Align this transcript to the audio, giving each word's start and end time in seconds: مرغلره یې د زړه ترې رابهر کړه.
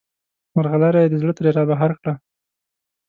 مرغلره 0.55 0.99
یې 1.03 1.09
د 1.11 1.15
زړه 1.21 1.33
ترې 1.37 1.51
رابهر 1.57 1.91
کړه. 1.99 2.13